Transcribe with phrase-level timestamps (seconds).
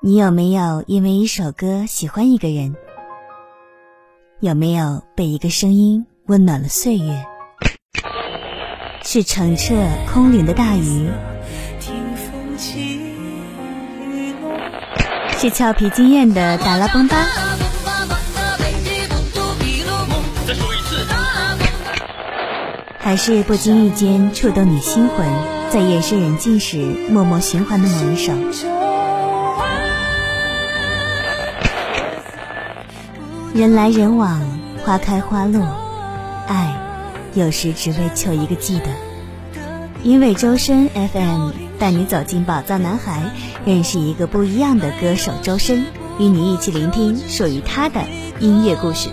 [0.00, 2.76] 你有没有因为一首歌喜欢一个人？
[4.38, 7.24] 有没有被一个声音温暖了岁月？
[9.02, 9.74] 是澄澈
[10.12, 11.10] 空灵的大鱼，
[15.36, 17.16] 是俏皮惊艳的达拉崩巴，
[23.00, 25.26] 还是不经意间触动你心魂，
[25.70, 26.76] 在夜深人静时
[27.10, 28.32] 默默循环的某一首？
[33.54, 34.40] 人来人往，
[34.84, 35.64] 花开花落，
[36.46, 36.76] 爱
[37.34, 38.86] 有时只为求一个记得。
[40.02, 43.32] 因为周深 FM 带你走进宝藏男孩，
[43.64, 45.86] 认识一个不一样的歌手周深，
[46.18, 48.02] 与你一起聆听属于他的
[48.38, 49.08] 音乐故事。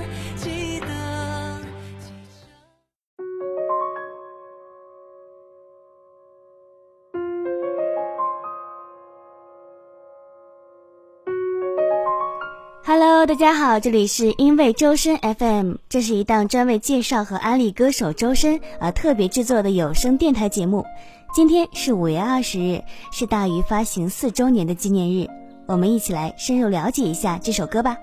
[13.28, 20.86] 大家好，这里是因为周深 FM，这是一档专为介绍和安利歌手周深而特别制作的有声电台节目。
[21.34, 25.28] 今天是五月二十日，是大鱼发行四周年的纪念日，
[25.66, 27.98] 我们一起来深入了解一下这首歌吧。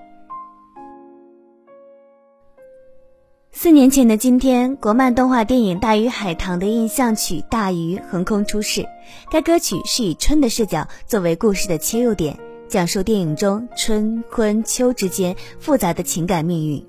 [3.53, 8.85] 四年前的今天，国漫动画电影《大鱼海棠》的印象曲《大鱼》横空出世，
[9.31, 12.37] 该歌曲是以春的视角作为故事的切入点。
[12.73, 16.83] 讲述电影中春、春、秋之间复杂的情感命运。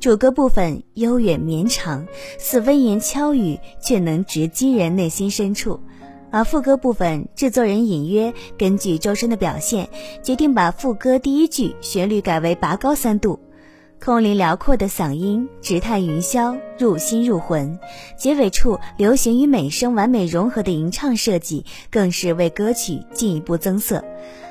[0.00, 2.06] 主歌部分悠远绵长，
[2.38, 5.78] 似温言悄语，却能直击人内心深处。
[6.30, 9.90] 而副歌部分，制作人隐约根据周深的表现，
[10.22, 13.38] 决定把副歌第一句旋律改为拔高三度。
[14.02, 17.78] 空灵辽阔的嗓音直探云霄，入心入魂。
[18.16, 24.02] 结尾处流行与美声完美融合的吟唱设计，更是为歌曲进一步增色。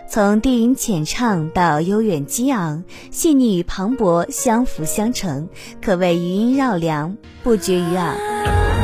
[0.07, 5.49] 从低吟浅唱到悠远激昂，细腻与磅礴相辅相成，
[5.81, 8.74] 可谓余音绕梁，不绝于耳。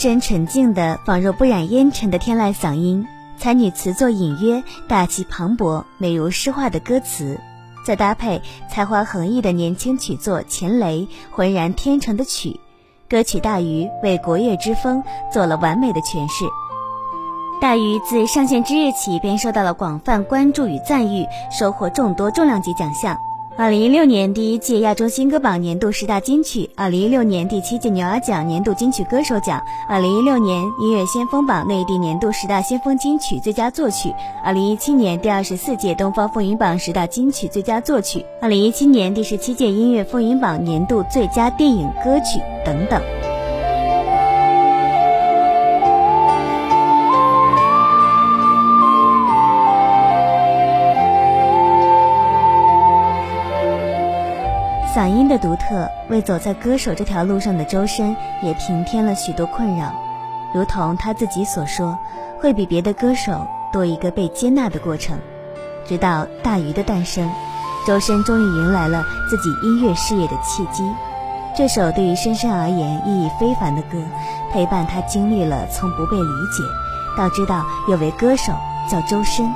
[0.00, 3.04] 深纯净的，仿若不染烟尘的天籁嗓音，
[3.36, 7.40] 才女词作隐约，大气磅礴，美如诗画的歌词，
[7.84, 12.60] 再搭配才华横溢的年轻曲作钱雷浑然天成的曲，
[13.10, 16.44] 歌曲《大鱼》为国乐之风做了完美的诠释。
[17.60, 23.18] 《大鱼》自上线之日起便受到了广泛关注与赞誉，收获众多重量级奖项。
[23.58, 34.14] 二零一六年第一届亚洲新歌榜年度十大金曲，二零一六年第七届牛耳奖年度金曲歌手奖，二零一六年音乐先锋榜内地年度十大先锋金曲最佳作曲，
[34.44, 43.17] 二零一七年第二十四届东方风云榜十大金曲最佳作曲，二零一七年第十七届音乐风云榜年度最佳电影歌曲等等。
[54.98, 59.94] 嗓音的独特，为走在歌手这条路上的周深也平添了许多困扰。
[60.52, 61.96] 如同他自己所说，
[62.40, 65.16] 会比别的歌手多一个被接纳的过程。
[65.86, 67.30] 直到《大鱼》的诞生，
[67.86, 70.82] 周深终于迎来了自己音乐事业的契机。
[71.56, 74.02] 这首对于深深而言意义非凡的歌，
[74.50, 76.64] 陪伴他经历了从不被理解，
[77.16, 78.52] 到知道有位歌手
[78.90, 79.48] 叫周深，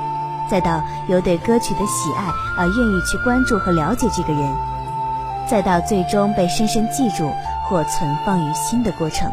[0.49, 4.72] 再到由对歌曲的喜爱而愿意去关注和了解这个人。
[5.49, 7.29] 再到最终被深深记住
[7.67, 9.31] 或存放于心的过程。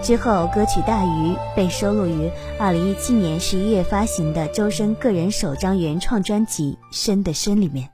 [0.00, 7.88] 之后，歌曲《大鱼》被收录于2017年11月发行的周深个人首张原创专辑《深的深》里面。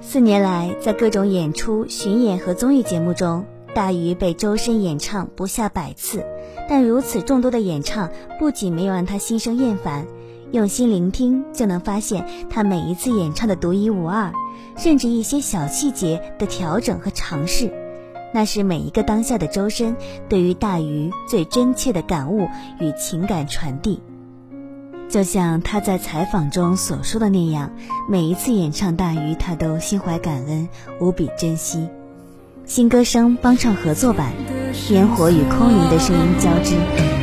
[0.00, 3.44] 四年来，在各种演出、巡演和综艺节目中，
[3.74, 6.26] 《大鱼》被周深演唱不下百次。
[6.68, 10.04] 但如此众多的演唱，不仅没有让他心生厌烦，
[10.50, 14.32] 用心聆听就能发现他每一次演唱的独一无二。
[14.76, 17.72] 甚至一些小细节的调整和尝试，
[18.32, 19.96] 那是每一个当下的周深
[20.28, 22.48] 对于大鱼最真切的感悟
[22.80, 24.02] 与情感传递。
[25.08, 27.70] 就像他在采访中所说的那样，
[28.08, 30.68] 每一次演唱大鱼，他都心怀感恩，
[31.00, 31.88] 无比珍惜。
[32.64, 34.32] 新歌声帮唱合作版，
[34.90, 36.74] 烟火与空灵的声音交织，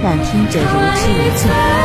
[0.03, 1.80] 让听者如痴如醉。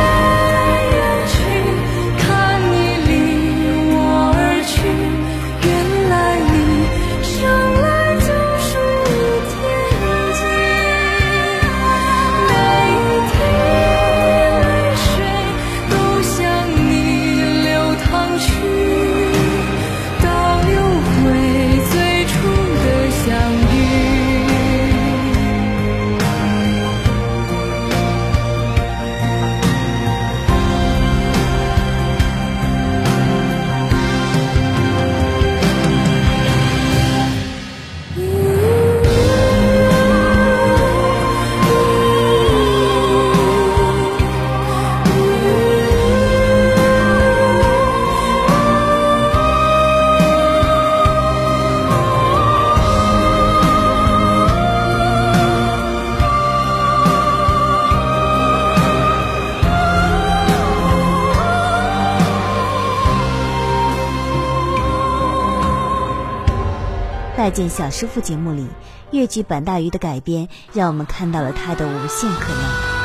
[67.57, 68.67] 见小师傅》节目里，
[69.09, 72.96] 越剧《版大鱼》的改编，让我们看到了它的无限可能。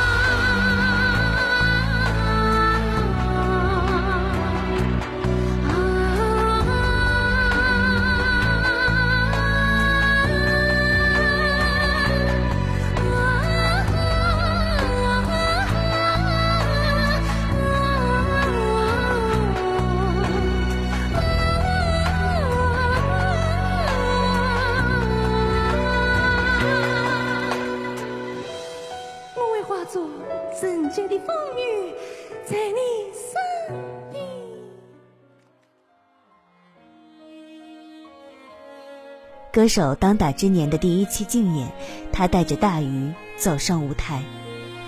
[39.51, 41.71] 歌手当打之年的第一期竞演，
[42.11, 44.23] 他带着大鱼走上舞台，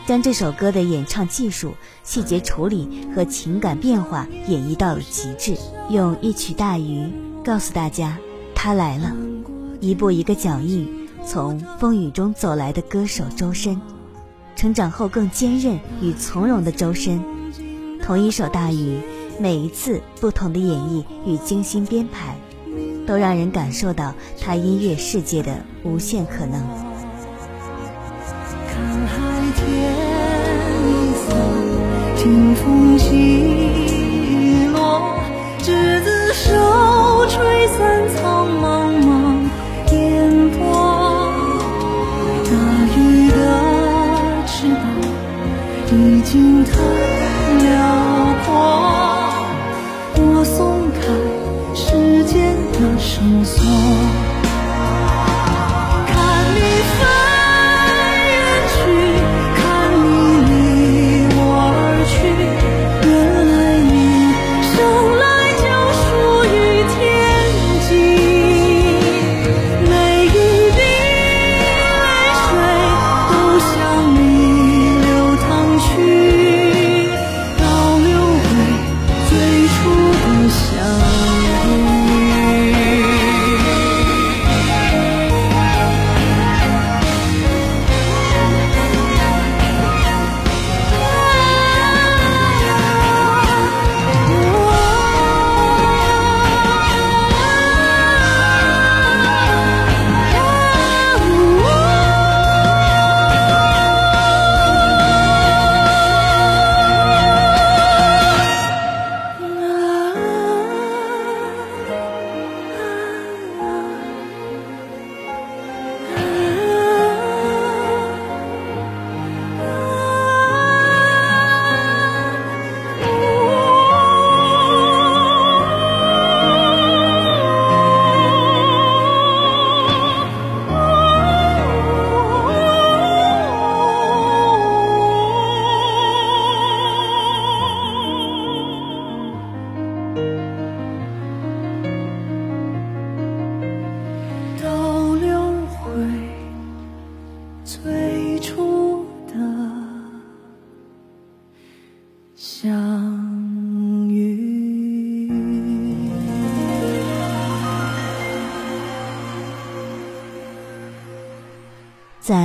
[0.08, 5.56] 将这首歌的演唱技术、细节处理和情感变化演绎到了极致，
[5.90, 7.12] 用一曲大鱼
[7.44, 8.18] 告诉大家
[8.56, 9.16] 他来了。
[9.82, 13.80] 一步一个脚印，从风雨中走来的歌手周深，
[14.56, 17.24] 成长后更坚韧与从容的周深，
[18.04, 19.00] 同一首大鱼，
[19.40, 22.36] 每一次不同的演绎与精心编排。
[23.08, 26.60] 都让人感受到他音乐世界的无限可能。
[28.68, 29.16] 看海
[29.56, 29.94] 天
[31.14, 31.36] 色，
[32.18, 35.20] 听风起落，
[35.60, 38.85] 执子手，吹散苍茫
[46.36, 47.15] 心疼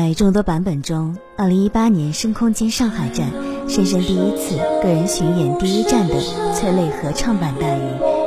[0.01, 3.29] 在众多版本中，二零一八年深空间上海站，
[3.69, 6.15] 深深第一次个人巡演第一站的
[6.55, 7.81] 催泪合唱版《大鱼》，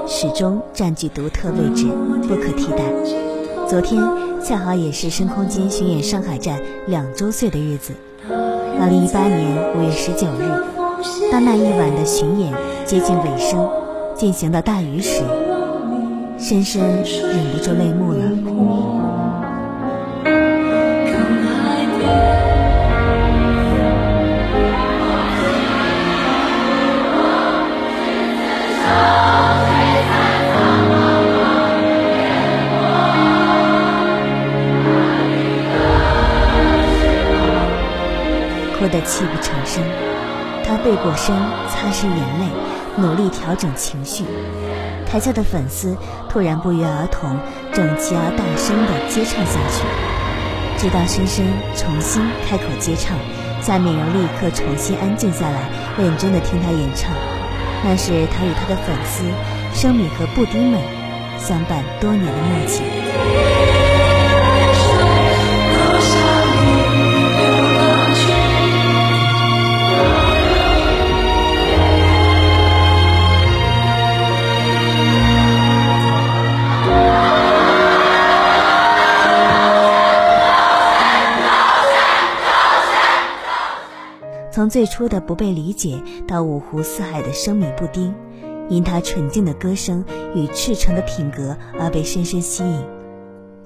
[0.08, 1.88] 始终占据独特位置，
[2.28, 2.84] 不可替代。
[3.68, 4.00] 昨天
[4.40, 7.94] 恰好也是深空间巡演上海站两周岁的日子。
[8.80, 12.54] 二零一八年五月十九日，当那一晚的巡演
[12.86, 13.68] 接近尾声，
[14.16, 15.24] 进行到《大鱼》时，
[16.38, 19.13] 深深忍不住泪目了。
[38.94, 39.84] 得泣不成声，
[40.64, 41.36] 他背过身，
[41.68, 42.46] 擦拭眼泪，
[42.96, 44.24] 努力调整情绪。
[45.10, 45.98] 台下的粉丝
[46.30, 47.36] 突然不约而同，
[47.74, 49.82] 整齐而大声地接唱下去，
[50.78, 51.44] 直到深深
[51.76, 53.18] 重新开口接唱，
[53.64, 57.12] 下面人立刻重新安静下来，认真地听他演唱。
[57.84, 59.24] 那是他与他的粉丝
[59.74, 60.80] 生米和布丁们
[61.40, 62.84] 相伴多年的默契。
[84.64, 88.16] 从最初的不被理解到五湖四海的生米布丁，
[88.70, 92.80] 因他纯净的歌声与赤诚的品格而被深深吸引。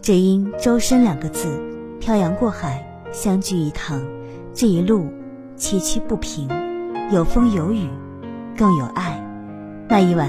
[0.01, 1.61] 只因“周深”两个字，
[1.99, 4.01] 漂洋过海，相聚一堂，
[4.55, 5.05] 这一路
[5.55, 6.49] 崎岖不平，
[7.11, 7.87] 有风有雨，
[8.57, 9.23] 更有爱。
[9.87, 10.27] 那一晚，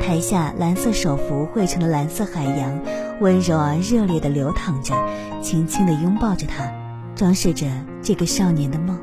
[0.00, 2.80] 台下蓝色手幅汇成的蓝色海洋，
[3.20, 4.94] 温柔而热烈地流淌着，
[5.42, 6.72] 轻轻地拥抱着他，
[7.14, 7.66] 装饰着
[8.00, 8.98] 这个少年的梦。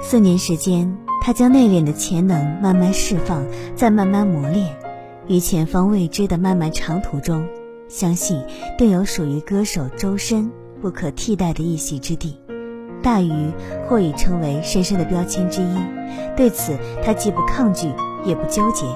[0.00, 4.76] 四年时间，他将内敛的潜能慢慢释放，再慢慢磨练，
[5.26, 7.44] 于前方未知的漫漫长途中，
[7.88, 8.40] 相信
[8.78, 10.50] 定有属于歌手周深
[10.80, 12.40] 不可替代的一席之地。
[13.02, 13.50] 大鱼
[13.86, 15.76] 或已成为深深的标签之一，
[16.36, 17.88] 对此他既不抗拒，
[18.24, 18.86] 也不纠结。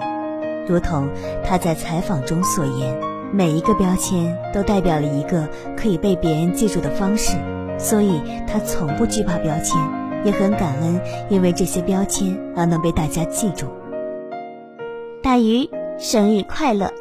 [0.69, 1.09] 如同
[1.45, 2.97] 他在采访中所言，
[3.33, 7.37] 每一个标签都代表了一个可以被别人记住的方式，
[7.77, 9.77] 所以他从不惧怕标签。
[10.25, 13.67] 也很感恩，因为这些标签而能被大家记住。
[15.23, 16.93] 大鱼生日快乐！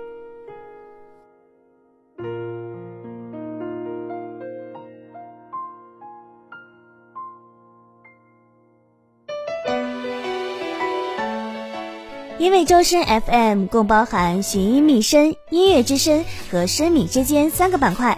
[12.38, 18.18] 因为周深 FM 共包含寻音觅声、音乐之声和生米之间三个板块。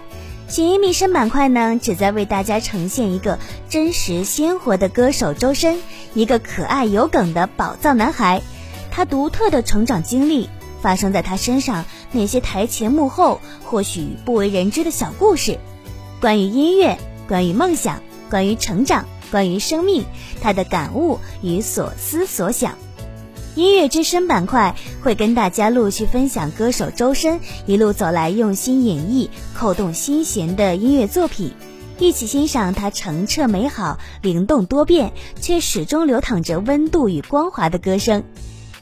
[0.54, 5.80] 锦衣密声板块呢，旨在为大家呈现一个真实鲜活的歌手周深，
[6.14, 8.40] 一个可爱有梗的宝藏男孩。
[8.88, 10.48] 他独特的成长经历，
[10.80, 15.58] 发生在他身上那些台前幕后或许不为人知的小故事，
[16.20, 20.04] 关于音乐，关于梦想，关于成长，关于生命，
[20.40, 22.78] 他的感悟与所思所想。
[23.56, 31.52] 音乐之声板块会跟大家陆续分享歌手周深一路走来用心演绎、扣动心弦的音乐作品，
[32.00, 38.24] 一起欣赏他澄澈美好、灵动多变却始终流淌着温度与光华的歌声，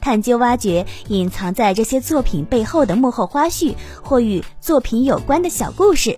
[0.01, 6.17] 探究挖掘隐藏在这些作品背后的幕后花絮或与作品有关的小故事。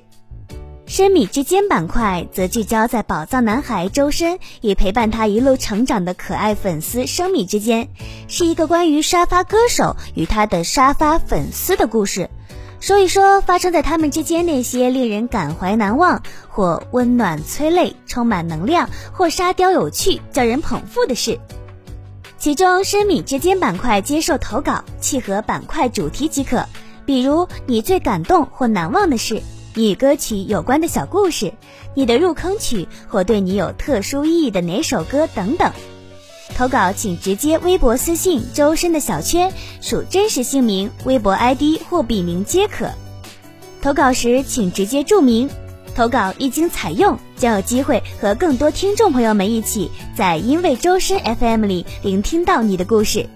[0.96, 7.90] 生米之间板块则聚焦在宝藏男孩周深与陪伴他一路成长的可爱粉丝生米之间，
[8.30, 12.30] 是一个关于沙发歌手与他的沙发粉丝的故事，
[12.80, 21.38] 说一说发生在他们之间那些令人感怀难忘，或温暖催泪、充满能量，或沙雕有趣、叫人捧腹的事。
[22.38, 26.66] 其中生米之间板块接受投稿，契合板块主题即可，
[27.06, 29.44] 比如你最感动或难忘的事。
[29.75, 31.53] 与歌曲有关的小故事，
[31.94, 35.72] 你的入坑曲或对你有特殊意义的哪首歌等等，
[36.55, 39.51] 投稿请直接微博私信周深的小圈，
[39.82, 42.89] 属真实姓名、微博 ID 或笔名皆可。
[43.82, 45.50] 投稿时请直接注明，
[45.94, 53.27] 投稿一经采用，将有机会和更多听众朋友们一起在因为周深 FM 里聆听到你的故事。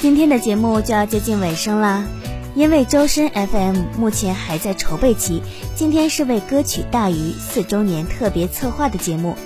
[0.00, 2.06] 今天的节目就要接近尾声啦，
[2.54, 5.42] 因为周深 FM 目前还在筹备期，
[5.76, 9.36] 今天是为歌曲《大鱼》四周年特别策划的节目，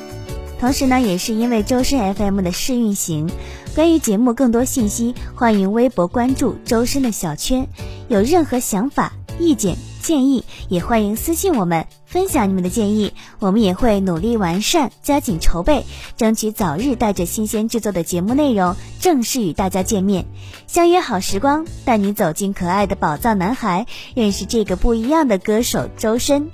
[0.60, 3.28] 同时呢，也是因为周深 FM 的试运行。
[3.74, 7.66] 关于节目更多信息，欢迎微博关注周深的小圈，
[8.06, 9.76] 有任何想法、意见。
[10.00, 15.84] 建议也欢迎私信我们分享你们的建议，我们也会努力完善，加紧筹备，
[16.16, 20.24] 争取早日带着新鲜制作的节目内容正式与大家见面，
[20.68, 26.50] 相约好时光，带你走进可爱的宝藏男孩，认识这个不一样的歌手周深。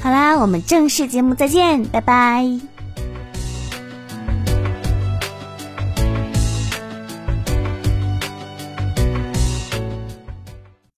[0.00, 2.71] 好啦，我们正式节目再见，拜拜。